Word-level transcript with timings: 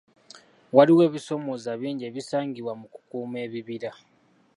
Waliwo 0.75 1.01
ebisomooza 1.09 1.71
bingi 1.79 2.03
ebisangibwa 2.09 2.73
mu 2.79 2.85
ku 2.93 2.99
kuuma 3.07 3.37
ebibira. 3.45 3.91